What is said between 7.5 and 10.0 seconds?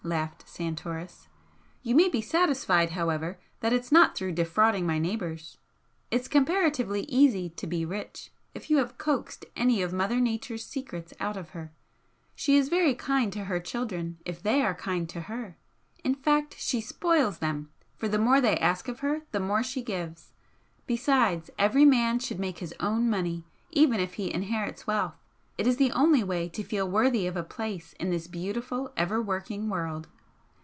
to be rich if you have coaxed any of